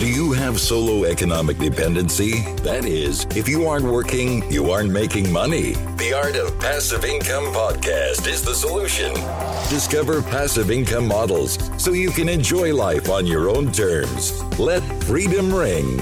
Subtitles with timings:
[0.00, 2.40] Do you have solo economic dependency?
[2.62, 5.74] That is, if you aren't working, you aren't making money.
[5.98, 9.12] The Art of Passive Income podcast is the solution.
[9.68, 14.42] Discover passive income models so you can enjoy life on your own terms.
[14.58, 15.98] Let freedom ring.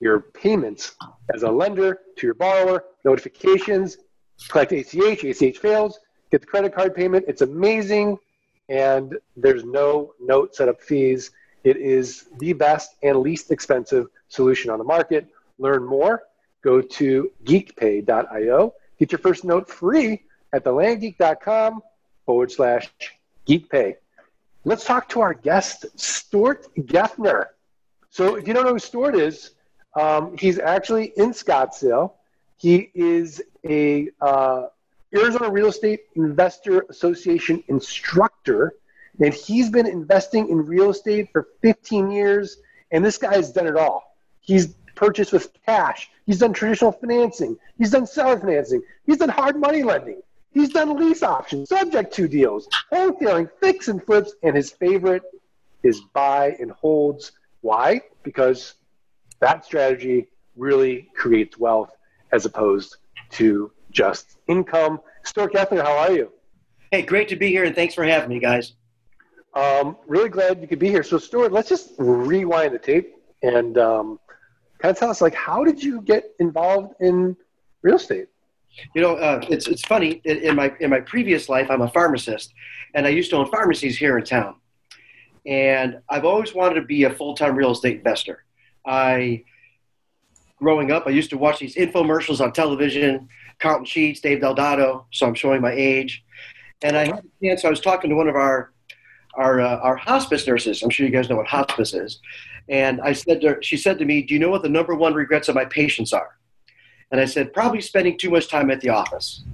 [0.00, 0.94] your payments
[1.34, 3.98] as a lender to your borrower, notifications,
[4.48, 5.98] collect ACH, ACH fails,
[6.30, 7.24] get the credit card payment.
[7.28, 8.18] It's amazing
[8.68, 11.30] and there's no note setup fees.
[11.64, 15.28] It is the best and least expensive solution on the market.
[15.58, 16.22] Learn more.
[16.62, 18.74] Go to geekpay.io.
[18.98, 20.22] Get your first note free
[20.52, 21.82] at thelandgeek.com
[22.24, 22.90] forward slash
[23.46, 23.96] geekpay.
[24.64, 27.46] Let's talk to our guest, Stuart Gethner.
[28.10, 29.52] So, if you don't know who Stuart is,
[29.94, 32.14] um, he's actually in Scottsdale.
[32.56, 34.66] He is a uh,
[35.14, 38.74] Arizona Real Estate Investor Association instructor,
[39.20, 42.58] and he's been investing in real estate for 15 years.
[42.90, 44.16] And this guy has done it all.
[44.40, 46.10] He's purchased with cash.
[46.26, 47.56] He's done traditional financing.
[47.78, 48.82] He's done seller financing.
[49.04, 50.22] He's done hard money lending.
[50.52, 55.22] He's done lease options, subject to deals, wholesaling, fix and flips, and his favorite
[55.82, 57.32] is buy and holds.
[57.60, 58.00] Why?
[58.22, 58.74] Because
[59.40, 61.90] that strategy really creates wealth
[62.32, 62.96] as opposed
[63.32, 65.00] to just income.
[65.24, 66.30] Stuart Gethner, how are you?
[66.92, 68.74] Hey, great to be here, and thanks for having me, guys.
[69.54, 71.02] Um, really glad you could be here.
[71.02, 74.20] So, Stuart, let's just rewind the tape and um,
[74.78, 77.36] kind of tell us, like, how did you get involved in
[77.80, 78.28] real estate?
[78.94, 80.20] You know, uh, it's it's funny.
[80.24, 82.52] In, in, my in my previous life, I'm a pharmacist,
[82.94, 84.56] and I used to own pharmacies here in town.
[85.46, 88.44] And I've always wanted to be a full time real estate investor.
[88.84, 89.44] I,
[90.58, 95.06] growing up, I used to watch these infomercials on television Carleton Sheets, Dave Del Dotto,
[95.10, 96.24] so I'm showing my age.
[96.82, 98.72] And I had a chance, I was talking to one of our
[99.36, 100.82] our, uh, our hospice nurses.
[100.82, 102.20] I'm sure you guys know what hospice is.
[102.68, 105.14] And I said her, she said to me, Do you know what the number one
[105.14, 106.36] regrets of my patients are?
[107.10, 109.44] And I said, Probably spending too much time at the office.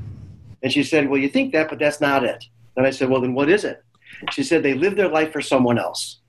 [0.62, 2.44] And she said, Well, you think that, but that's not it.
[2.76, 3.84] And I said, Well, then what is it?
[4.30, 6.20] She said, They live their life for someone else.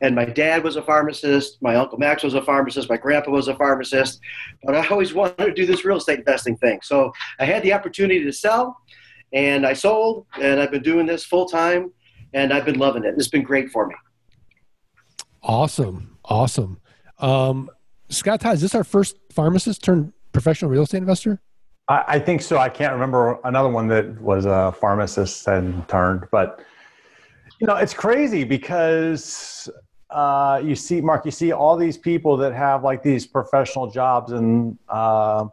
[0.00, 1.60] And my dad was a pharmacist.
[1.60, 2.88] My uncle Max was a pharmacist.
[2.88, 4.20] My grandpa was a pharmacist.
[4.64, 6.80] But I always wanted to do this real estate investing thing.
[6.82, 8.78] So I had the opportunity to sell,
[9.32, 11.92] and I sold, and I've been doing this full time,
[12.32, 13.14] and I've been loving it.
[13.16, 13.94] It's been great for me.
[15.42, 16.80] Awesome, awesome.
[17.18, 17.70] Um,
[18.08, 21.40] Scott Todd, is this our first pharmacist turned professional real estate investor?
[21.88, 22.58] I, I think so.
[22.58, 26.64] I can't remember another one that was a pharmacist and turned, but
[27.60, 29.68] you know, it's crazy because
[30.10, 34.32] uh, you see, Mark, you see all these people that have like these professional jobs,
[34.32, 35.46] and uh,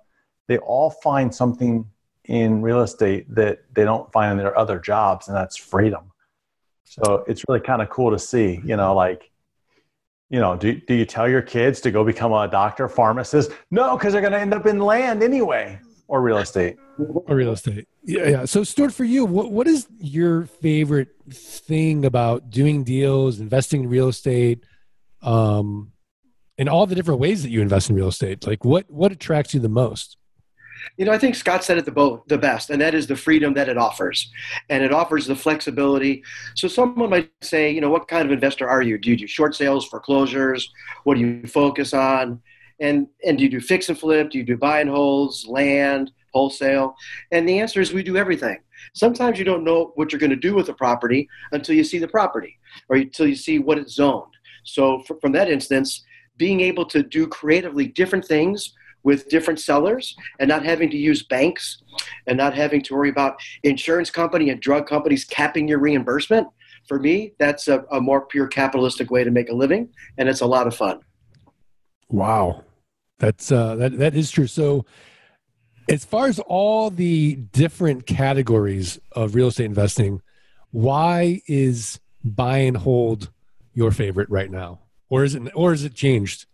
[0.47, 1.85] they all find something
[2.25, 6.12] in real estate that they don't find in their other jobs, and that's freedom.
[6.84, 9.29] So it's really kind of cool to see, you know, like,
[10.29, 13.51] you know, do, do you tell your kids to go become a doctor, pharmacist?
[13.72, 16.78] No, because they're going to end up in land anyway or real estate.
[16.97, 17.88] Or real estate.
[18.03, 18.45] Yeah, yeah.
[18.45, 23.89] So, Stuart, for you, what, what is your favorite thing about doing deals, investing in
[23.89, 24.63] real estate,
[25.21, 25.92] um,
[26.57, 28.48] and all the different ways that you invest in real estate?
[28.48, 30.18] Like, what what attracts you the most?
[30.95, 33.15] You know, I think Scott said it the, bo- the best, and that is the
[33.15, 34.31] freedom that it offers.
[34.69, 36.24] And it offers the flexibility.
[36.56, 38.98] So, someone might say, you know, what kind of investor are you?
[38.98, 40.71] Do you do short sales, foreclosures?
[41.04, 42.42] What do you focus on?
[42.79, 44.29] And, and do you do fix and flip?
[44.29, 46.12] Do you do buy and holds, land?
[46.33, 46.95] wholesale?
[47.31, 48.59] And the answer is we do everything.
[48.94, 51.97] Sometimes you don't know what you're going to do with a property until you see
[51.97, 52.57] the property
[52.89, 54.33] or until you see what it's zoned.
[54.63, 56.06] So, from that instance,
[56.38, 61.23] being able to do creatively different things with different sellers and not having to use
[61.23, 61.81] banks
[62.27, 66.47] and not having to worry about insurance company and drug companies capping your reimbursement
[66.88, 69.88] for me that's a, a more pure capitalistic way to make a living
[70.18, 71.00] and it's a lot of fun
[72.09, 72.63] wow
[73.19, 74.48] that's uh that that is true.
[74.48, 74.86] So
[75.90, 80.22] as far as all the different categories of real estate investing
[80.72, 83.31] why is buy and hold
[83.74, 84.80] your favorite right now?
[85.10, 86.46] Or is it or is it changed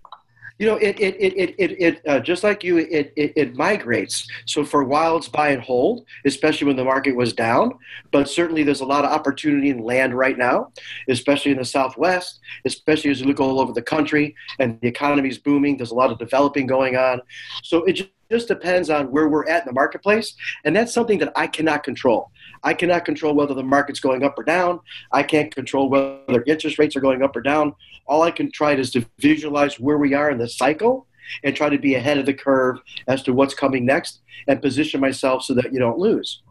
[0.60, 4.28] you know, it it it it, it uh, just like you, it, it it migrates.
[4.46, 4.84] So for
[5.18, 7.78] it's buy and hold, especially when the market was down.
[8.12, 10.72] But certainly, there's a lot of opportunity in land right now,
[11.10, 15.30] especially in the Southwest, especially as you look all over the country, and the economy
[15.30, 15.78] is booming.
[15.78, 17.22] There's a lot of developing going on.
[17.64, 18.10] So it just
[18.46, 20.36] depends on where we're at in the marketplace,
[20.66, 22.32] and that's something that I cannot control.
[22.64, 24.80] I cannot control whether the market's going up or down.
[25.12, 27.74] I can't control whether interest rates are going up or down.
[28.08, 31.08] All I can try is to visualize where we are in the cycle
[31.44, 35.00] and try to be ahead of the curve as to what's coming next and position
[35.00, 36.42] myself so that you don't lose.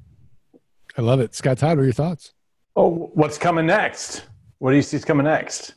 [0.96, 1.34] I love it.
[1.34, 2.32] Scott Todd, what are your thoughts?
[2.76, 4.24] Oh, what's coming next?
[4.58, 5.74] What do you see is coming next?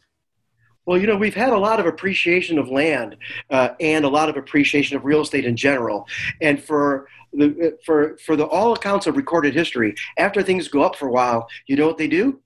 [0.85, 3.17] Well, you know, we've had a lot of appreciation of land
[3.49, 6.07] uh, and a lot of appreciation of real estate in general.
[6.41, 10.95] And for the, for for the all accounts of recorded history, after things go up
[10.95, 12.39] for a while, you know what they do?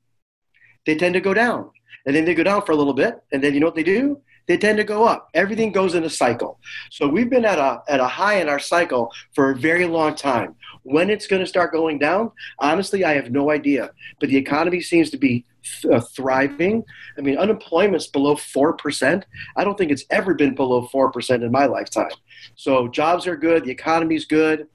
[0.86, 1.70] They tend to go down,
[2.06, 3.84] and then they go down for a little bit, and then you know what they
[3.84, 4.22] do?
[4.48, 5.30] They tend to go up.
[5.36, 6.60] Everything goes in a cycle.
[6.90, 10.16] So we've been at a at a high in our cycle for a very long
[10.16, 10.56] time.
[10.90, 13.92] When it's going to start going down, honestly, I have no idea.
[14.20, 15.46] But the economy seems to be
[15.92, 16.84] uh, thriving.
[17.16, 19.24] I mean, unemployment's below 4%.
[19.56, 22.10] I don't think it's ever been below 4% in my lifetime.
[22.56, 24.66] So jobs are good, the economy's good.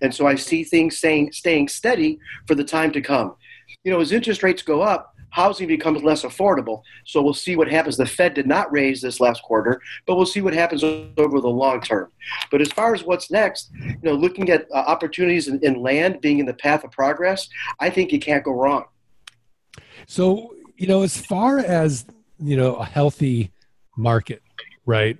[0.00, 3.34] And so I see things staying, staying steady for the time to come.
[3.82, 6.82] You know, as interest rates go up, housing becomes less affordable.
[7.04, 7.96] So we'll see what happens.
[7.96, 11.48] The Fed did not raise this last quarter, but we'll see what happens over the
[11.48, 12.12] long term.
[12.52, 16.20] But as far as what's next, you know, looking at uh, opportunities in, in land
[16.20, 17.48] being in the path of progress,
[17.80, 18.84] I think you can't go wrong.
[20.06, 22.06] So, you know, as far as,
[22.38, 23.50] you know, a healthy
[23.96, 24.40] market,
[24.86, 25.18] right?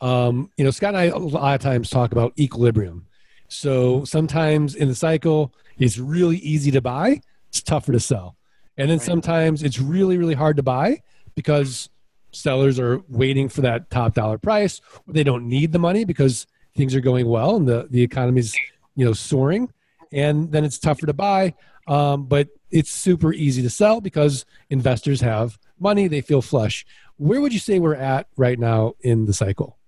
[0.00, 3.04] Um, you know, Scott and I a lot of times talk about equilibrium.
[3.48, 8.35] So sometimes in the cycle, it's really easy to buy, it's tougher to sell.
[8.78, 11.02] And then sometimes it's really, really hard to buy
[11.34, 11.88] because
[12.32, 14.80] sellers are waiting for that top dollar price.
[15.06, 16.46] They don't need the money because
[16.76, 18.54] things are going well and the, the economy's,
[18.94, 19.72] you know, soaring.
[20.12, 21.54] And then it's tougher to buy.
[21.88, 26.84] Um, but it's super easy to sell because investors have money, they feel flush.
[27.16, 29.78] Where would you say we're at right now in the cycle?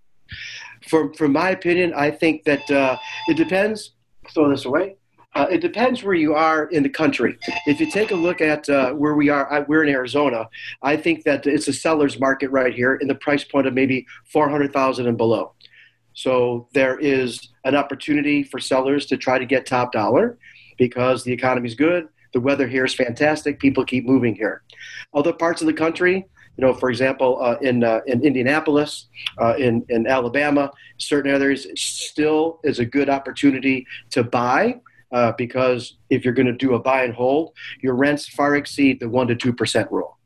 [0.87, 2.96] For, from my opinion, I think that uh,
[3.29, 3.93] it depends.
[4.32, 4.97] Throw this away.
[5.34, 7.38] Uh, it depends where you are in the country.
[7.66, 10.48] If you take a look at uh, where we are, I, we're in Arizona.
[10.82, 14.06] I think that it's a seller's market right here in the price point of maybe
[14.32, 15.52] four hundred thousand and below.
[16.14, 20.38] So there is an opportunity for sellers to try to get top dollar
[20.76, 22.08] because the economy is good.
[22.32, 23.60] The weather here is fantastic.
[23.60, 24.62] People keep moving here.
[25.14, 26.26] Other parts of the country,
[26.56, 29.06] you know, for example, uh, in uh, in Indianapolis,
[29.40, 34.81] uh, in in Alabama, certain areas still is a good opportunity to buy
[35.12, 39.00] uh, because if you're going to do a buy and hold, your rents far exceed
[39.00, 40.19] the one to two percent rule.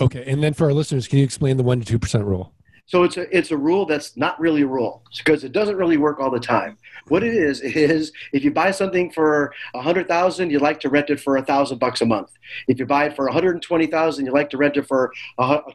[0.00, 2.52] Okay, and then for our listeners, can you explain the one to two percent rule?
[2.86, 5.96] So it's a it's a rule that's not really a rule because it doesn't really
[5.96, 6.76] work all the time.
[7.08, 10.90] What it is is if you buy something for a hundred thousand, you like to
[10.90, 12.30] rent it for a thousand bucks a month.
[12.68, 14.86] If you buy it for a hundred and twenty thousand, you like to rent it
[14.86, 15.12] for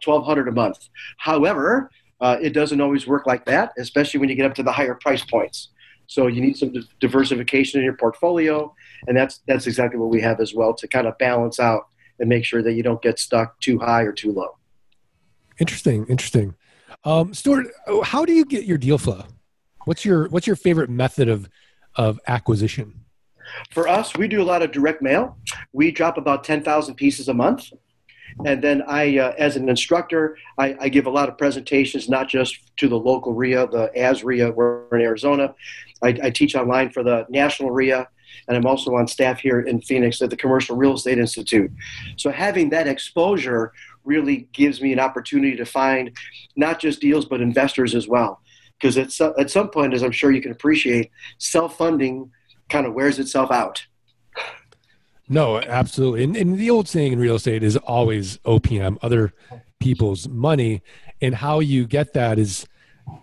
[0.02, 0.90] twelve hundred a month.
[1.18, 1.90] However,
[2.22, 4.96] uh, it doesn't always work like that, especially when you get up to the higher
[4.96, 5.70] price points.
[6.10, 8.74] So you need some diversification in your portfolio,
[9.08, 11.84] and that's that's exactly what we have as well to kind of balance out
[12.20, 14.58] and make sure that you don't get stuck too high or too low.
[15.60, 16.56] Interesting, interesting.
[17.04, 17.68] Um, Stuart,
[18.04, 19.24] how do you get your deal flow?
[19.86, 21.48] What's your what's your favorite method of
[21.94, 23.06] of acquisition?
[23.70, 25.38] For us, we do a lot of direct mail.
[25.74, 27.72] We drop about ten thousand pieces a month,
[28.46, 32.30] and then I, uh, as an instructor, I, I, give a lot of presentations, not
[32.30, 35.54] just to the local REIA, the AS RIA, we're in Arizona.
[36.02, 38.08] I, I teach online for the national REIA,
[38.48, 41.72] and I'm also on staff here in Phoenix at the Commercial Real Estate Institute.
[42.18, 46.16] So having that exposure really gives me an opportunity to find
[46.56, 48.42] not just deals but investors as well.
[48.80, 52.32] Because at, at some point, as I'm sure you can appreciate, self funding
[52.70, 53.86] kind of wears itself out.
[55.28, 56.24] No, absolutely.
[56.24, 59.32] And, and, the old saying in real estate is always OPM, other
[59.80, 60.82] people's money.
[61.22, 62.66] And how you get that is,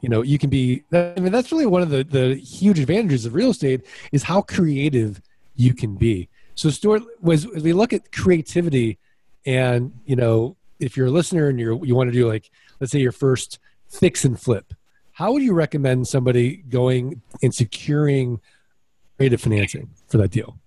[0.01, 3.27] you know, you can be, I mean, that's really one of the, the huge advantages
[3.27, 5.21] of real estate is how creative
[5.55, 6.29] you can be.
[6.55, 8.99] So Stuart, was, as we look at creativity
[9.45, 12.51] and, you know, if you're a listener and you're you want to do like
[12.81, 14.75] let's say your first fix and flip
[15.17, 18.39] how would you recommend somebody going and securing
[19.17, 20.59] creative financing for that deal?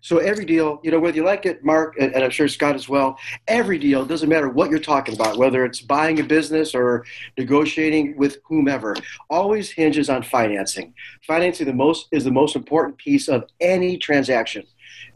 [0.00, 2.74] So every deal, you know, whether you like it, Mark, and, and I'm sure Scott
[2.74, 6.74] as well, every deal doesn't matter what you're talking about, whether it's buying a business
[6.74, 7.04] or
[7.38, 8.94] negotiating with whomever,
[9.30, 10.94] always hinges on financing.
[11.26, 14.64] Financing the most is the most important piece of any transaction.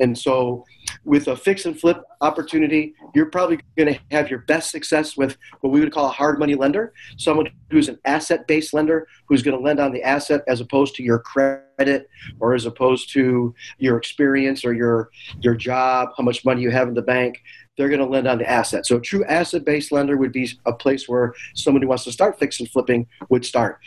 [0.00, 0.65] And so,
[1.05, 5.37] with a fix and flip opportunity, you're probably going to have your best success with
[5.61, 9.43] what we would call a hard money lender, someone who's an asset based lender who's
[9.43, 12.09] going to lend on the asset as opposed to your credit
[12.41, 15.11] or as opposed to your experience or your
[15.41, 17.43] your job, how much money you have in the bank.
[17.76, 18.87] They're going to lend on the asset.
[18.87, 22.12] So, a true asset based lender would be a place where someone who wants to
[22.12, 23.81] start fix and flipping would start.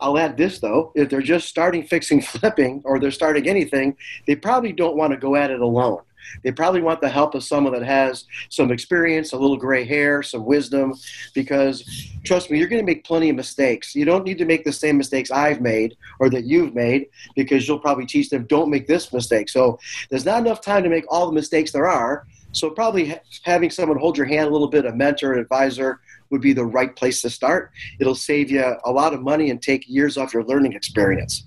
[0.00, 3.96] I'll add this though: if they're just starting fixing flipping or they're starting anything,
[4.26, 6.02] they probably don't want to go at it alone.
[6.42, 10.22] They probably want the help of someone that has some experience, a little gray hair,
[10.22, 10.94] some wisdom,
[11.34, 11.84] because
[12.24, 13.94] trust me, you're going to make plenty of mistakes.
[13.94, 17.66] You don't need to make the same mistakes I've made or that you've made because
[17.66, 19.48] you'll probably teach them, don't make this mistake.
[19.48, 19.78] So
[20.10, 22.26] there's not enough time to make all the mistakes there are.
[22.52, 26.00] So probably having someone hold your hand a little bit, a mentor, an advisor,
[26.32, 27.70] would be the right place to start.
[28.00, 31.46] It'll save you a lot of money and take years off your learning experience.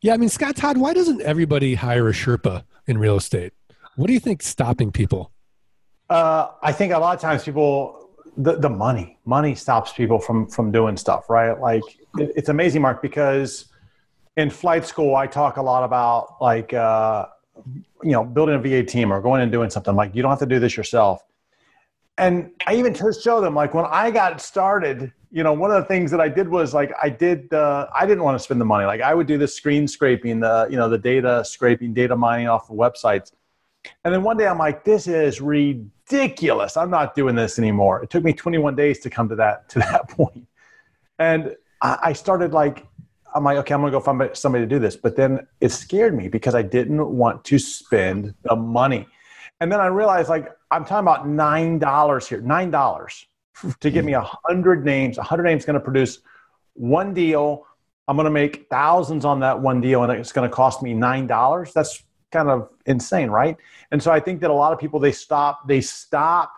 [0.00, 3.52] Yeah, I mean, Scott Todd, why doesn't everybody hire a Sherpa in real estate?
[3.96, 5.32] What do you think stopping people?
[6.08, 10.48] Uh, I think a lot of times people, the, the money, money stops people from
[10.48, 11.58] from doing stuff, right?
[11.58, 11.82] Like
[12.18, 13.66] it, it's amazing, Mark, because
[14.36, 17.26] in flight school I talk a lot about like uh,
[18.02, 19.96] you know building a VA team or going and doing something.
[19.96, 21.24] Like you don't have to do this yourself
[22.18, 25.82] and I even just show them like when I got started, you know, one of
[25.82, 28.60] the things that I did was like I did uh, I didn't want to spend
[28.60, 28.86] the money.
[28.86, 32.48] Like I would do the screen scraping, the you know the data scraping, data mining
[32.48, 33.32] off of websites.
[34.04, 36.76] And then one day I'm like, this is ridiculous.
[36.76, 38.02] I'm not doing this anymore.
[38.02, 40.46] It took me 21 days to come to that to that point.
[41.18, 42.86] And I started like
[43.34, 44.96] I'm like, okay, I'm gonna go find somebody to do this.
[44.96, 49.06] But then it scared me because I didn't want to spend the money.
[49.60, 53.26] And then I realized like I'm talking about nine dollars here, nine dollars
[53.80, 55.18] to get me a hundred names.
[55.18, 56.20] A hundred names going to produce
[56.74, 57.66] one deal.
[58.08, 60.94] I'm going to make thousands on that one deal, and it's going to cost me
[60.94, 61.72] nine dollars.
[61.72, 63.56] That's kind of insane, right?
[63.90, 66.52] And so I think that a lot of people they stop they stop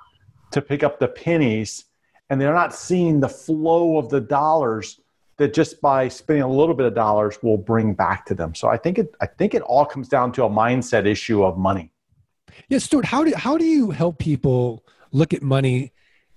[0.52, 1.84] to pick up the pennies,
[2.30, 5.00] and they're not seeing the flow of the dollars
[5.36, 8.54] that just by spending a little bit of dollars will bring back to them.
[8.54, 11.56] So I think it I think it all comes down to a mindset issue of
[11.56, 11.92] money.
[12.68, 15.92] Yeah, Stuart, how do how do you help people look at money,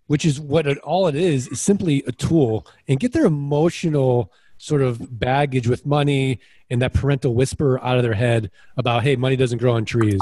[0.08, 4.32] which is what it, all it is, is simply a tool, and get their emotional
[4.58, 9.16] sort of baggage with money and that parental whisper out of their head about, hey,
[9.16, 10.22] money doesn't grow on trees?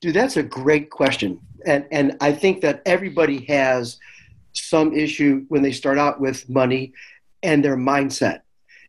[0.00, 3.98] Dude, that's a great question, and and I think that everybody has
[4.52, 6.92] some issue when they start out with money
[7.42, 8.40] and their mindset.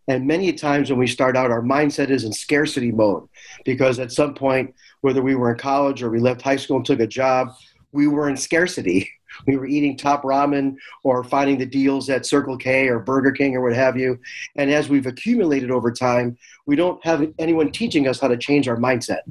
[0.08, 3.28] And many times when we start out, our mindset is in scarcity mode
[3.64, 4.76] because at some point
[5.06, 7.54] whether we were in college or we left high school and took a job,
[7.92, 9.10] we were in scarcity.
[9.48, 13.54] We were eating top ramen or finding the deals at Circle K or Burger King
[13.54, 14.18] or what have you.
[14.56, 18.70] And as we've accumulated over time, we don't have anyone teaching us how to change
[18.70, 19.24] our mindset.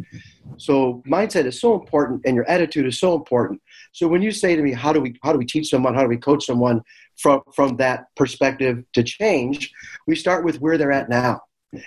[0.59, 3.63] So mindset is so important and your attitude is so important.
[3.93, 6.03] So when you say to me, how do we how do we teach someone, how
[6.03, 6.83] do we coach someone
[7.17, 9.73] from from that perspective to change,
[10.07, 11.41] we start with where they're at now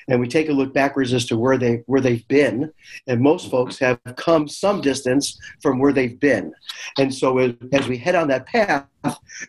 [0.08, 2.72] and we take a look backwards as to where they where they've been.
[3.08, 3.52] And most mm-hmm.
[3.52, 6.54] folks have come some distance from where they've been.
[6.98, 8.86] And so as, as we head on that path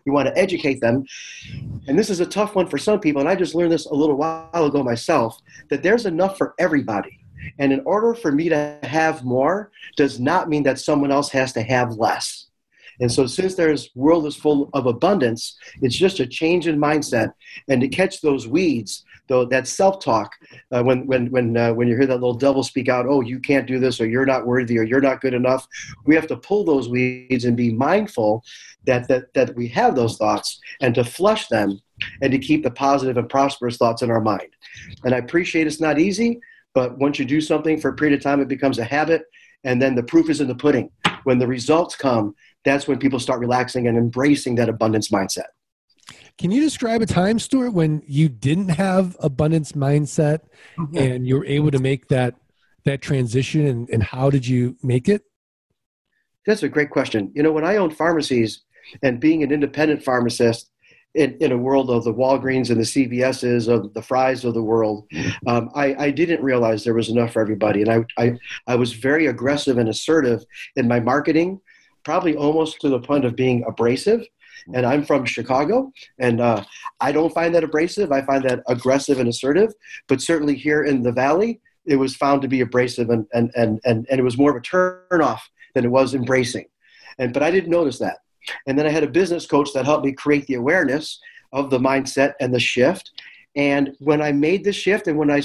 [0.05, 1.05] we want to educate them.
[1.87, 3.21] And this is a tough one for some people.
[3.21, 5.39] And i just learned this a little while ago myself
[5.71, 7.19] that there's enough for everybody.
[7.59, 11.53] And in order for me to have more does not mean that someone else has
[11.53, 12.47] to have less.
[13.01, 17.33] And so, since there's world is full of abundance, it's just a change in mindset,
[17.69, 20.33] and to catch those weeds though that self-talk
[20.73, 23.39] uh, when when when uh, when you hear that little devil speak out oh you
[23.39, 25.67] can't do this or you're not worthy or you're not good enough
[26.05, 28.43] we have to pull those weeds and be mindful
[28.85, 31.81] that that that we have those thoughts and to flush them
[32.23, 34.49] and to keep the positive and prosperous thoughts in our mind.
[35.05, 36.41] And i appreciate it's not easy
[36.75, 39.23] but once you do something for a period of time it becomes a habit
[39.65, 40.91] and then the proof is in the pudding.
[41.25, 45.47] When the results come that's when people start relaxing and embracing that abundance mindset
[46.39, 50.41] can you describe a time, Stuart, when you didn't have abundance mindset
[50.79, 50.97] mm-hmm.
[50.97, 52.35] and you were able to make that
[52.85, 55.23] that transition and, and how did you make it?
[56.47, 57.31] That's a great question.
[57.35, 58.63] You know, when I owned pharmacies
[59.03, 60.71] and being an independent pharmacist
[61.15, 64.63] in, in a world of the Walgreens and the CVS's, of the Fry's of the
[64.63, 65.07] world,
[65.47, 67.83] um, I, I, didn't realize there was enough for everybody.
[67.83, 70.43] And I, I, I was very aggressive and assertive
[70.77, 71.61] in my marketing,
[72.05, 74.25] probably almost to the point of being abrasive
[74.75, 76.65] And I'm from Chicago, and uh,
[77.01, 78.13] I don't find that abrasive.
[78.13, 79.73] I find that aggressive and assertive.
[80.09, 83.81] But certainly here in the Valley, it was found to be abrasive and, and, and,
[83.85, 86.67] and, and it was more of a turn off than it was embracing.
[87.19, 88.19] And, but I didn't notice that.
[88.67, 91.19] And then I had a business coach that helped me create the awareness
[91.53, 93.11] of the mindset and the shift.
[93.57, 95.43] And when I made the shift, and when I,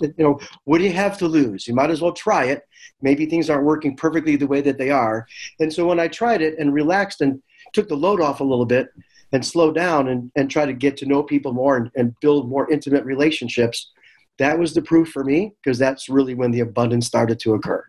[0.00, 1.66] you know, what do you have to lose?
[1.66, 2.62] You might as well try it.
[3.02, 5.26] Maybe things aren't working perfectly the way that they are.
[5.58, 7.42] And so when I tried it and relaxed and
[7.72, 8.88] took the load off a little bit
[9.32, 12.48] and slowed down and, and try to get to know people more and, and build
[12.48, 13.92] more intimate relationships,
[14.38, 17.84] that was the proof for me because that's really when the abundance started to occur.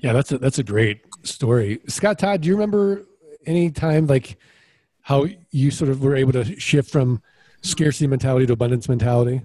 [0.00, 1.80] Yeah, that's a, that's a great story.
[1.88, 3.06] Scott Todd, do you remember
[3.46, 4.36] any time like
[5.02, 7.22] how you sort of were able to shift from
[7.62, 9.40] scarcity mentality to abundance mentality?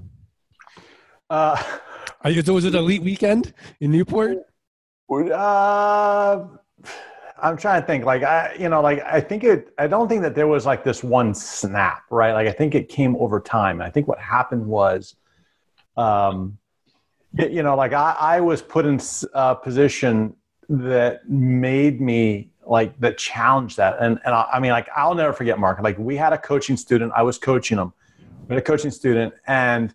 [1.29, 1.61] Uh,
[2.23, 4.37] was it Elite Weekend in Newport?
[5.11, 6.47] Uh,
[7.41, 8.05] I'm trying to think.
[8.05, 9.73] Like I, you know, like I think it.
[9.77, 12.33] I don't think that there was like this one snap, right?
[12.33, 13.81] Like I think it came over time.
[13.81, 15.15] I think what happened was,
[15.97, 16.57] um,
[17.33, 18.99] you know, like I, I was put in
[19.33, 20.35] a position
[20.69, 23.97] that made me like that challenged that.
[23.99, 25.79] And and I, I mean, like I'll never forget Mark.
[25.81, 27.11] Like we had a coaching student.
[27.15, 27.93] I was coaching him.
[28.47, 29.93] We had a coaching student, and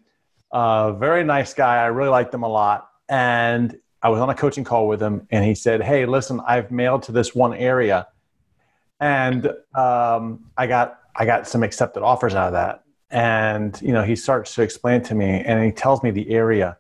[0.53, 1.83] a very nice guy.
[1.83, 2.89] I really liked him a lot.
[3.09, 6.71] And I was on a coaching call with him, and he said, "Hey, listen, I've
[6.71, 8.07] mailed to this one area,
[9.01, 14.05] and um, I got I got some accepted offers out of that." And you know,
[14.05, 16.77] he starts to explain to me, and he tells me the area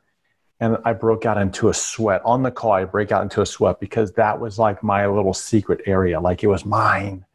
[0.60, 2.72] and I broke out into a sweat on the call.
[2.72, 6.42] I break out into a sweat because that was like my little secret area, like
[6.42, 7.26] it was mine.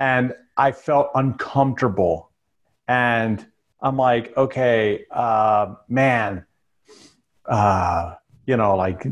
[0.00, 2.30] And I felt uncomfortable.
[2.88, 3.46] And
[3.80, 6.46] I'm like, okay, uh, man,
[7.46, 8.14] uh,
[8.46, 9.06] you know, like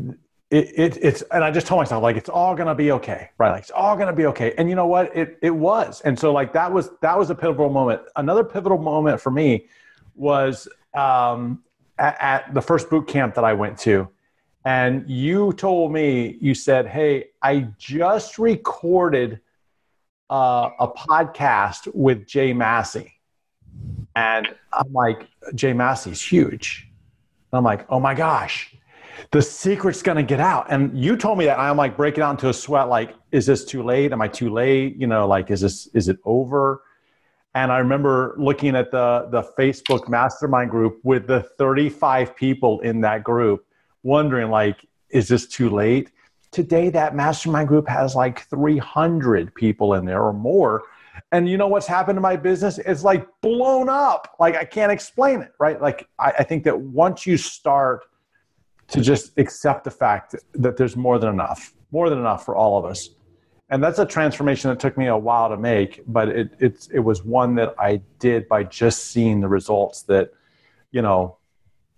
[0.53, 3.51] it, it, it's, and I just told myself, like, it's all gonna be okay, right?
[3.51, 4.53] Like, it's all gonna be okay.
[4.57, 5.15] And you know what?
[5.15, 6.01] It, it was.
[6.01, 8.01] And so, like, that was, that was a pivotal moment.
[8.15, 9.67] Another pivotal moment for me
[10.13, 11.63] was, um,
[11.97, 14.07] at, at the first boot camp that I went to,
[14.65, 19.41] and you told me you said, "Hey, I just recorded
[20.29, 23.13] uh, a podcast with Jay Massey,"
[24.15, 26.87] and I'm like, "Jay Massey's huge."
[27.51, 28.72] And I'm like, "Oh my gosh."
[29.31, 31.59] The secret's gonna get out, and you told me that.
[31.59, 32.89] I'm like breaking out into a sweat.
[32.89, 34.11] Like, is this too late?
[34.11, 34.95] Am I too late?
[34.97, 36.81] You know, like, is this is it over?
[37.55, 43.01] And I remember looking at the, the Facebook mastermind group with the 35 people in
[43.01, 43.65] that group,
[44.01, 46.11] wondering, like, is this too late?
[46.51, 50.83] Today, that mastermind group has like 300 people in there or more.
[51.31, 52.79] And you know what's happened to my business?
[52.79, 54.35] It's like blown up.
[54.39, 55.79] Like, I can't explain it, right?
[55.79, 58.05] Like, I, I think that once you start
[58.93, 62.77] to just accept the fact that there's more than enough, more than enough for all
[62.77, 63.09] of us.
[63.69, 66.99] And that's a transformation that took me a while to make but it it's it
[66.99, 70.31] was one that i did by just seeing the results that
[70.91, 71.37] you know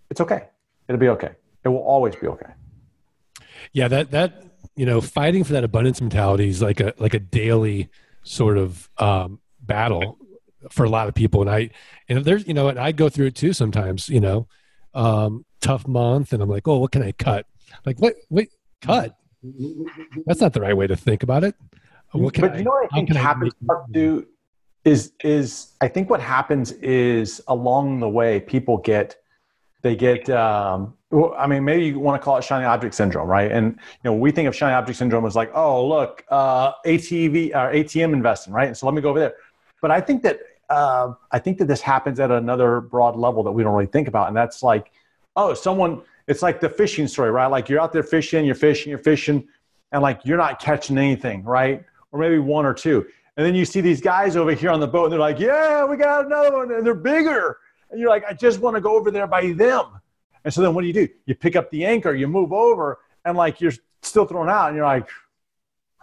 [0.09, 0.47] it's okay.
[0.87, 1.31] It'll be okay.
[1.63, 2.51] It will always be okay.
[3.73, 4.43] Yeah that that
[4.75, 7.89] you know fighting for that abundance mentality is like a like a daily
[8.23, 10.17] sort of um, battle
[10.69, 11.41] for a lot of people.
[11.41, 11.69] And i
[12.07, 14.47] and there's you know and i go through it too sometimes you know
[14.95, 17.45] um, tough month and i'm like oh what can i cut
[17.85, 18.49] like what wait
[18.81, 19.15] cut
[20.25, 21.55] that's not the right way to think about it.
[22.11, 23.53] What but I, you know what I think happens
[23.93, 24.27] to
[24.85, 29.17] is is I think what happens is along the way people get
[29.81, 30.93] they get um,
[31.37, 33.51] I mean maybe you want to call it shiny object syndrome, right?
[33.51, 37.49] And you know we think of shiny object syndrome as like oh look uh, ATV
[37.49, 38.67] or ATM investing, right?
[38.67, 39.35] And so let me go over there.
[39.81, 43.51] But I think that uh, I think that this happens at another broad level that
[43.51, 44.91] we don't really think about, and that's like
[45.35, 47.47] oh someone it's like the fishing story, right?
[47.47, 49.47] Like you're out there fishing, you're fishing, you're fishing,
[49.91, 51.83] and like you're not catching anything, right?
[52.11, 53.05] Or maybe one or two.
[53.37, 55.83] And then you see these guys over here on the boat and they're like, yeah,
[55.83, 57.57] we got another one and they're bigger.
[57.91, 59.99] And you're like, I just want to go over there by them.
[60.43, 61.07] And so then what do you do?
[61.25, 64.75] You pick up the anchor, you move over, and like you're still thrown out and
[64.75, 65.09] you're like,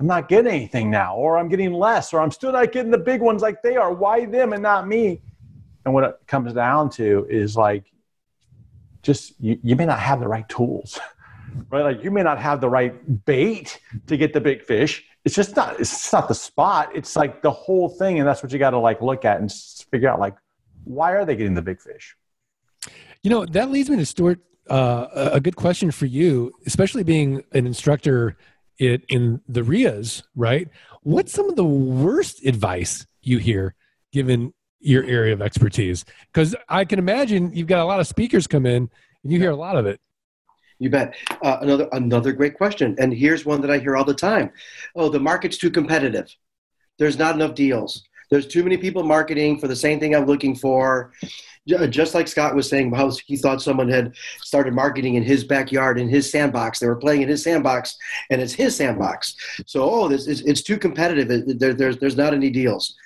[0.02, 2.98] I'm not getting anything now, or I'm getting less, or I'm still not getting the
[2.98, 3.92] big ones like they are.
[3.92, 5.22] Why them and not me?
[5.84, 7.84] And what it comes down to is like
[9.02, 10.98] just you, you may not have the right tools
[11.70, 15.34] right like you may not have the right bait to get the big fish it's
[15.34, 18.60] just not it's not the spot it's like the whole thing and that's what you
[18.60, 19.52] got to like look at and
[19.90, 20.36] figure out like
[20.84, 22.16] why are they getting the big fish
[23.24, 24.38] you know that leads me to stuart
[24.70, 28.36] uh, a good question for you especially being an instructor
[28.82, 30.68] in, in the rias right
[31.02, 33.74] what's some of the worst advice you hear
[34.12, 36.04] given your area of expertise?
[36.32, 38.88] Because I can imagine you've got a lot of speakers come in
[39.22, 40.00] and you hear a lot of it.
[40.78, 41.14] You bet.
[41.42, 44.50] Uh, another another great question, and here's one that I hear all the time.
[44.96, 46.34] Oh, the market's too competitive.
[46.98, 48.02] there's not enough deals.
[48.32, 51.12] There's too many people marketing for the same thing I'm looking for.
[51.22, 55.44] Uh, just like Scott was saying, how he thought someone had started marketing in his
[55.44, 56.78] backyard, in his sandbox.
[56.78, 57.94] They were playing in his sandbox,
[58.30, 59.36] and it's his sandbox.
[59.66, 61.58] So, oh, this is, it's too competitive.
[61.58, 62.96] There, there's, there's not any deals.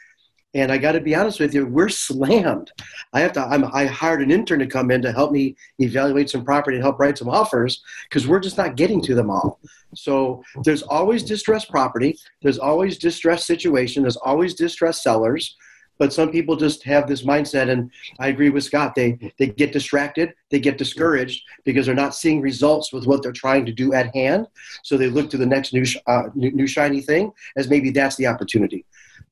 [0.57, 2.73] And I got to be honest with you, we're slammed.
[3.13, 3.43] I have to.
[3.43, 6.83] I'm, I hired an intern to come in to help me evaluate some property and
[6.83, 9.61] help write some offers because we're just not getting to them all.
[9.95, 12.17] So there's always distressed property.
[12.41, 14.03] There's always distressed situation.
[14.03, 15.55] There's always distressed sellers.
[15.99, 18.95] But some people just have this mindset, and I agree with Scott.
[18.95, 23.31] They they get distracted, they get discouraged because they're not seeing results with what they're
[23.33, 24.47] trying to do at hand.
[24.85, 28.17] So they look to the next new uh, new, new shiny thing as maybe that's
[28.17, 28.87] the opportunity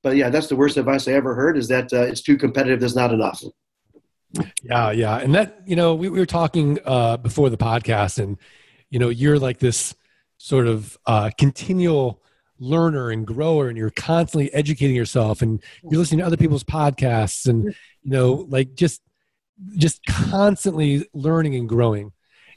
[0.05, 2.79] but yeah, that's the worst advice I ever heard is that uh, it's too competitive.
[2.79, 3.43] There's not enough.
[4.63, 8.37] Yeah, yeah, and that you know we, we were talking uh, before the podcast, and
[8.91, 9.95] you know you're like this
[10.37, 12.23] sort of uh, continual
[12.59, 17.49] learner and grower, and you're constantly educating yourself, and you're listening to other people's podcasts,
[17.49, 19.01] and you know like just
[19.77, 22.13] just constantly learning and growing.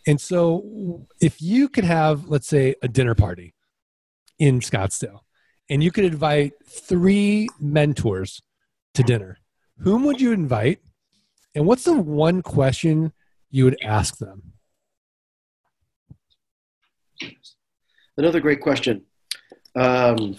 [0.06, 3.54] And so, if you could have, let's say, a dinner party
[4.40, 5.22] in Scottsdale,
[5.70, 8.42] and you could invite three mentors
[8.94, 9.38] to dinner,
[9.80, 10.80] whom would you invite?
[11.56, 13.14] And what's the one question
[13.50, 14.54] you would ask them?
[18.18, 19.04] Another great question.
[19.76, 20.38] Um,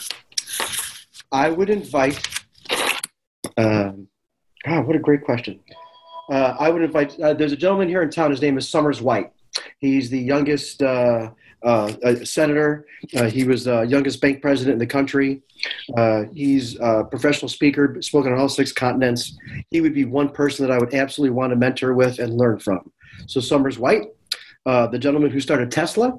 [1.30, 2.26] I would invite.
[3.56, 4.08] Um,
[4.64, 5.60] what a great question.
[6.30, 7.18] Uh, I would invite.
[7.20, 8.30] Uh, there's a gentleman here in town.
[8.30, 9.32] His name is Sommers White.
[9.78, 11.30] He's the youngest uh,
[11.62, 12.86] uh, a senator.
[13.16, 15.42] Uh, he was the youngest bank president in the country.
[15.96, 19.36] Uh, he's a professional speaker, spoken on all six continents.
[19.70, 22.58] He would be one person that I would absolutely want to mentor with and learn
[22.58, 22.90] from.
[23.26, 24.06] So Sommers White,
[24.66, 26.18] uh, the gentleman who started Tesla,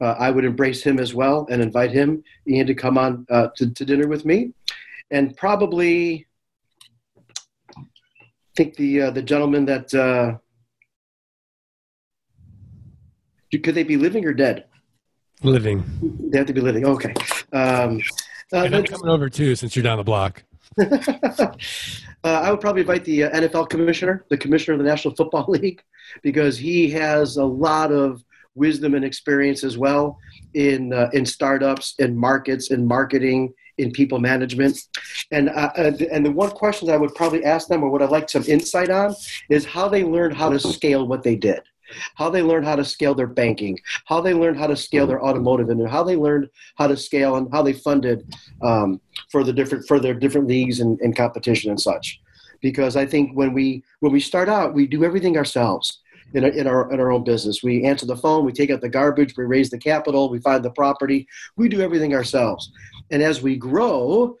[0.00, 3.48] uh, I would embrace him as well and invite him, Ian, to come on uh,
[3.56, 4.52] to, to dinner with me.
[5.10, 6.26] And probably,
[7.76, 7.82] I
[8.56, 9.92] think the the gentleman that
[13.62, 14.64] could they be living or dead?
[15.42, 15.84] Living.
[16.30, 16.86] They have to be living.
[16.86, 17.12] Okay.
[17.52, 18.00] Um,
[18.52, 20.42] uh, and I'm coming over too, since you're down the block.
[20.80, 21.52] uh,
[22.22, 25.82] I would probably invite the uh, NFL commissioner, the commissioner of the National Football League,
[26.22, 28.22] because he has a lot of
[28.54, 30.18] wisdom and experience as well
[30.54, 34.78] in uh, in startups, in markets, in marketing, in people management.
[35.30, 38.02] And uh, uh and the one question that I would probably ask them, or what
[38.02, 39.14] I'd like some insight on,
[39.50, 41.62] is how they learned how to scale what they did
[42.14, 45.22] how they learned how to scale their banking, how they learned how to scale their
[45.22, 49.52] automotive, and how they learned how to scale and how they funded um, for the
[49.52, 52.20] different for their different leagues and, and competition and such.
[52.60, 56.00] Because I think when we when we start out, we do everything ourselves
[56.34, 57.62] in our, in our in our own business.
[57.62, 60.64] We answer the phone, we take out the garbage, we raise the capital, we find
[60.64, 61.26] the property.
[61.56, 62.72] We do everything ourselves.
[63.10, 64.36] And as we grow,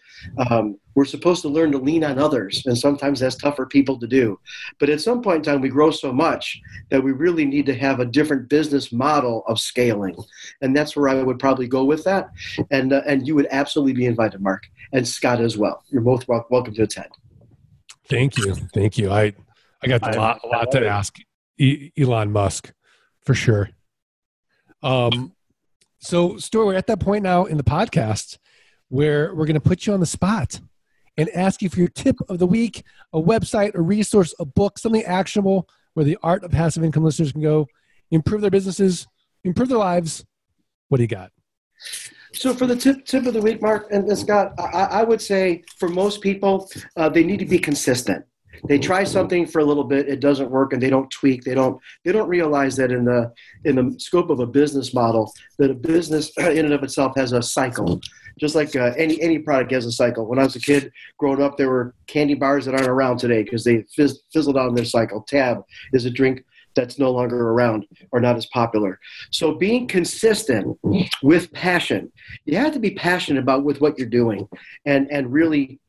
[0.50, 3.98] um, we're supposed to learn to lean on others, and sometimes that's tough for people
[4.00, 4.40] to do.
[4.80, 6.58] But at some point in time, we grow so much
[6.90, 10.16] that we really need to have a different business model of scaling,
[10.62, 12.30] and that's where I would probably go with that.
[12.70, 15.84] And uh, and you would absolutely be invited, Mark, and Scott as well.
[15.90, 17.10] You're both welcome to attend.
[18.08, 19.10] Thank you, thank you.
[19.10, 19.34] I
[19.82, 21.14] I got a lot, a lot to ask
[21.60, 22.72] Elon Musk
[23.22, 23.68] for sure.
[24.82, 25.34] Um,
[25.98, 28.38] so Stuart, we're at that point now in the podcast
[28.88, 30.60] where we're going to put you on the spot
[31.16, 34.78] and ask you for your tip of the week, a website, a resource, a book,
[34.78, 37.66] something actionable where the art of passive income listeners can go
[38.10, 39.06] improve their businesses,
[39.44, 40.24] improve their lives.
[40.88, 41.32] What do you got?
[42.32, 45.62] So for the tip, tip of the week, Mark and Scott, I, I would say
[45.78, 48.24] for most people, uh, they need to be consistent
[48.64, 51.54] they try something for a little bit it doesn't work and they don't tweak they
[51.54, 53.32] don't they don't realize that in the
[53.64, 57.32] in the scope of a business model that a business in and of itself has
[57.32, 58.00] a cycle.
[58.38, 60.26] Just like uh, any any product has a cycle.
[60.26, 63.42] When i was a kid growing up there were candy bars that aren't around today
[63.42, 65.22] because they fizz, fizzled out in their cycle.
[65.22, 69.00] Tab is a drink that's no longer around or not as popular.
[69.30, 70.78] So being consistent
[71.22, 72.12] with passion,
[72.44, 74.46] you have to be passionate about with what you're doing
[74.84, 75.80] and and really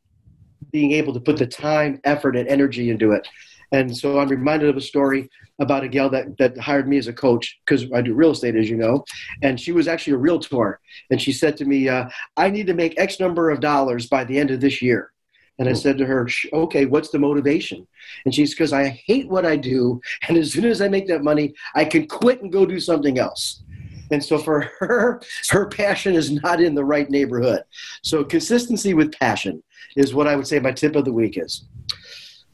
[0.71, 3.27] being able to put the time, effort, and energy into it.
[3.71, 7.07] And so I'm reminded of a story about a gal that, that hired me as
[7.07, 9.03] a coach because I do real estate, as you know.
[9.41, 10.79] And she was actually a realtor.
[11.11, 14.23] And she said to me, uh, I need to make X number of dollars by
[14.23, 15.11] the end of this year.
[15.59, 15.77] And I hmm.
[15.77, 17.87] said to her, okay, what's the motivation?
[18.25, 19.99] And she's because I hate what I do.
[20.27, 23.17] And as soon as I make that money, I can quit and go do something
[23.17, 23.63] else.
[24.11, 27.63] And so for her, her passion is not in the right neighborhood.
[28.03, 29.63] So consistency with passion
[29.95, 31.65] is what I would say my tip of the week is.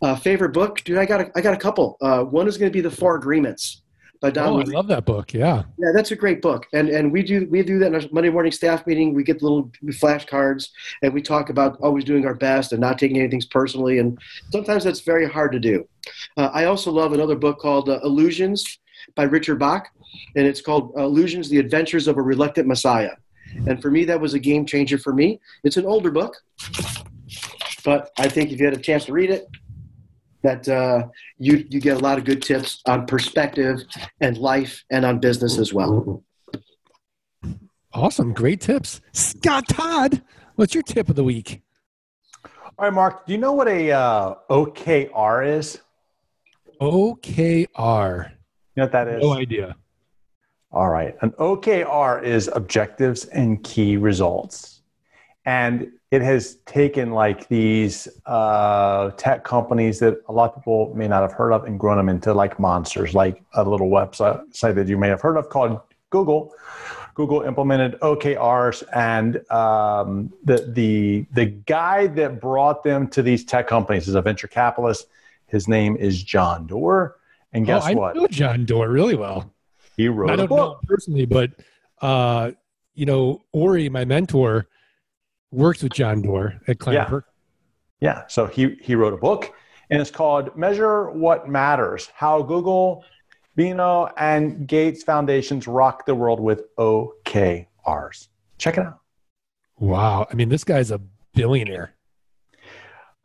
[0.01, 0.97] Uh, favorite book, dude?
[0.97, 1.97] I got a, I got a couple.
[2.01, 3.83] Uh, one is going to be The Four Agreements
[4.23, 4.49] by Don.
[4.49, 5.33] Oh, I love that book.
[5.33, 5.63] Yeah.
[5.77, 8.29] Yeah, that's a great book, and and we do we do that in our Monday
[8.29, 9.13] morning staff meeting.
[9.13, 10.69] We get the little flashcards,
[11.03, 13.99] and we talk about always doing our best and not taking anything personally.
[13.99, 14.17] And
[14.51, 15.87] sometimes that's very hard to do.
[16.37, 18.79] Uh, I also love another book called uh, Illusions
[19.15, 19.89] by Richard Bach,
[20.35, 23.11] and it's called Illusions: The Adventures of a Reluctant Messiah.
[23.67, 25.39] And for me, that was a game changer for me.
[25.63, 26.35] It's an older book,
[27.85, 29.47] but I think if you had a chance to read it,
[30.43, 33.79] that uh, you you get a lot of good tips on perspective
[34.21, 36.23] and life and on business as well.
[37.93, 38.33] Awesome.
[38.33, 39.01] Great tips.
[39.11, 40.21] Scott Todd,
[40.55, 41.61] what's your tip of the week?
[42.45, 43.25] All right, Mark.
[43.27, 45.79] Do you know what a uh, OKR is?
[46.81, 48.29] OKR.
[48.29, 49.21] You know what that is?
[49.21, 49.75] No idea.
[50.73, 51.15] All right.
[51.21, 54.81] An OKR is objectives and key results.
[55.45, 61.07] And it has taken like these uh, tech companies that a lot of people may
[61.07, 64.73] not have heard of and grown them into like monsters, like a little website site
[64.75, 66.53] that you may have heard of called Google.
[67.13, 73.67] Google implemented OKRs, and um, the the the guy that brought them to these tech
[73.67, 75.07] companies is a venture capitalist.
[75.45, 77.15] His name is John Doerr,
[77.51, 78.15] and guess oh, I what?
[78.15, 79.53] know John Doerr really well.
[79.97, 81.51] He wrote I a don't know personally, but
[82.01, 82.51] uh,
[82.93, 84.67] you know, Ori, my mentor,
[85.51, 87.19] works with John Doerr at Klein Yeah.
[88.01, 88.23] Yeah.
[88.27, 89.53] So he he wrote a book,
[89.89, 93.05] and it's called "Measure What Matters: How Google,
[93.55, 98.27] Bono, and Gates Foundations Rock the World with OKRs."
[98.57, 98.99] Check it out.
[99.77, 100.27] Wow.
[100.29, 101.01] I mean, this guy's a
[101.33, 101.93] billionaire.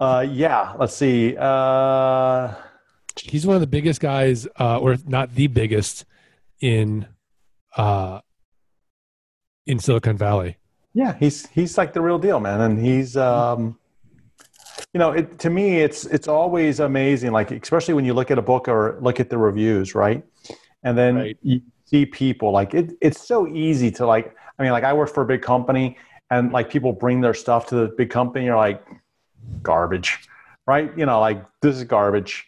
[0.00, 0.74] Uh, yeah.
[0.78, 1.37] Let's see.
[1.37, 2.54] Uh,
[3.20, 6.04] He's one of the biggest guys, uh, or not the biggest,
[6.60, 7.06] in
[7.76, 8.20] uh,
[9.66, 10.56] in Silicon Valley.
[10.94, 13.78] yeah, he's he's like the real deal, man, and he's um,
[14.92, 18.38] you know, it, to me, it's it's always amazing, like especially when you look at
[18.38, 20.24] a book or look at the reviews, right?
[20.82, 21.38] And then Right.
[21.42, 22.92] you see people like it.
[23.00, 24.34] It's so easy to like.
[24.58, 25.96] I mean, like I work for a big company,
[26.30, 28.46] and like people bring their stuff to the big company.
[28.46, 28.82] You're like,
[29.62, 30.18] garbage,
[30.66, 30.90] right?
[30.96, 32.47] You know, like this is garbage.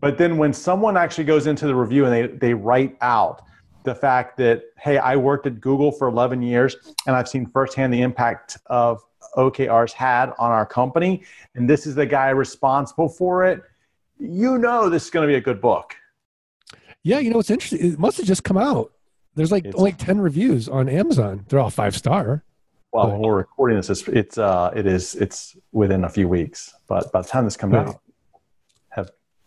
[0.00, 3.42] But then when someone actually goes into the review and they they write out
[3.84, 7.92] the fact that hey, I worked at Google for 11 years and I've seen firsthand
[7.92, 9.02] the impact of
[9.36, 11.22] OKRs had on our company,
[11.54, 13.62] and this is the guy responsible for it.
[14.18, 15.94] You know, this is going to be a good book.
[17.02, 17.92] Yeah, you know it's interesting?
[17.92, 18.92] It must have just come out.
[19.34, 21.44] There's like It's- only ten reviews on Amazon.
[21.48, 22.44] They're all five star.
[22.92, 26.74] Well, when we're recording this, it's it's uh, it is it's within a few weeks,
[26.88, 27.86] but by the time this comes Right.
[27.88, 28.00] out,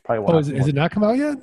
[0.03, 0.69] probably Oh, will is, have is more.
[0.69, 1.37] it not come out yet?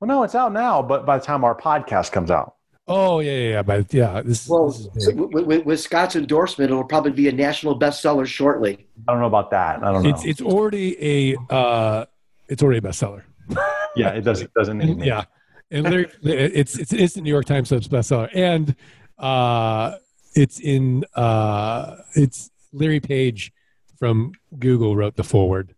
[0.00, 2.54] Well, no, it's out now, but by the time our podcast comes out,
[2.88, 3.62] Oh yeah, yeah, yeah.
[3.62, 7.28] But yeah, this, Well, this is so with, with, with Scott's endorsement, it'll probably be
[7.28, 8.86] a national bestseller shortly.
[9.08, 9.82] I don't know about that.
[9.82, 10.10] I don't know.
[10.10, 10.96] it's it's already
[11.32, 12.04] a uh,
[12.48, 13.22] it's already a bestseller.
[13.96, 15.24] yeah, it doesn't doesn't need And, yeah,
[15.72, 18.76] and Larry, it's it's an instant New York Times bestseller, and
[19.18, 19.96] uh,
[20.34, 23.52] it's in uh, it's Larry Page
[23.98, 24.30] from
[24.60, 25.74] Google wrote the forward.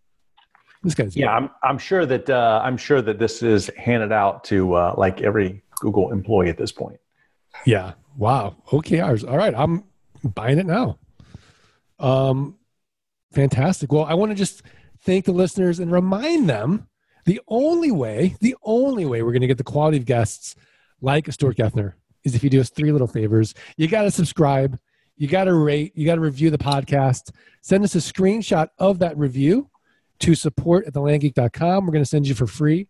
[0.83, 4.43] This guy's Yeah, I'm I'm sure that uh, I'm sure that this is handed out
[4.45, 6.99] to uh, like every Google employee at this point.
[7.65, 7.93] Yeah.
[8.17, 8.57] Wow.
[8.67, 9.29] OKRs.
[9.29, 9.53] All right.
[9.55, 9.83] I'm
[10.23, 10.97] buying it now.
[11.99, 12.57] Um,
[13.31, 13.91] fantastic.
[13.91, 14.63] Well, I want to just
[15.01, 16.87] thank the listeners and remind them
[17.25, 20.55] the only way, the only way we're going to get the quality of guests
[21.01, 23.53] like Stuart Gethner is if you do us three little favors.
[23.77, 24.77] You got to subscribe,
[25.15, 27.31] you got to rate, you got to review the podcast.
[27.61, 29.69] Send us a screenshot of that review
[30.19, 31.85] to support at thelandgeek.com.
[31.85, 32.87] We're going to send you for free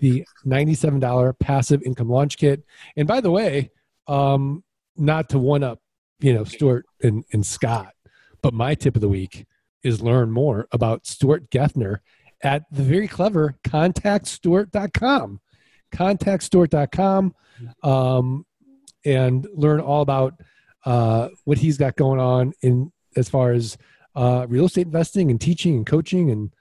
[0.00, 2.62] the $97 passive income launch kit.
[2.96, 3.70] And by the way,
[4.06, 4.62] um,
[4.96, 5.80] not to one up,
[6.20, 7.92] you know, Stuart and, and Scott,
[8.42, 9.46] but my tip of the week
[9.82, 11.98] is learn more about Stuart Gethner
[12.42, 15.40] at the very clever contactstuart.com.
[15.92, 17.34] Contactstuart.com
[17.82, 18.46] um,
[19.04, 20.34] and learn all about
[20.84, 23.76] uh, what he's got going on in as far as
[24.14, 26.52] uh, real estate investing and teaching and coaching and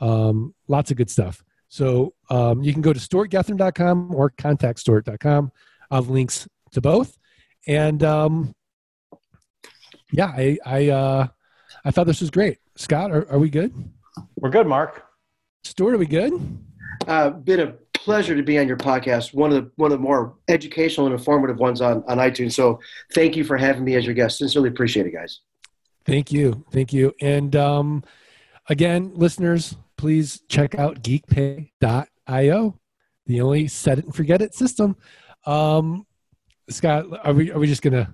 [0.00, 1.42] um, lots of good stuff.
[1.68, 5.50] So um, you can go to stuartgethner.com or contactstuart.com.
[5.90, 7.16] I'll have links to both.
[7.66, 8.54] And um,
[10.12, 11.26] yeah, I I, uh,
[11.84, 12.58] I thought this was great.
[12.76, 13.72] Scott, are, are we good?
[14.36, 15.02] We're good, Mark.
[15.64, 16.32] Stuart, are we good?
[17.06, 19.34] Uh, been a pleasure to be on your podcast.
[19.34, 22.52] One of the one of the more educational and informative ones on on iTunes.
[22.52, 22.78] So
[23.14, 24.38] thank you for having me as your guest.
[24.38, 25.40] Sincerely appreciate it, guys.
[26.04, 26.64] Thank you.
[26.70, 27.12] Thank you.
[27.20, 28.04] And um,
[28.68, 32.80] again, listeners, please check out geekpay.io,
[33.26, 34.96] the only set it and forget it system.
[35.44, 36.06] Um,
[36.68, 38.08] Scott, are we, are we just going to,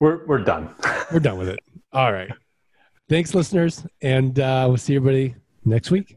[0.00, 0.74] We're we're done.
[1.12, 1.60] we're done with it.
[1.92, 2.30] All right.
[3.08, 3.84] Thanks, listeners.
[4.00, 6.16] And uh, we'll see everybody next week.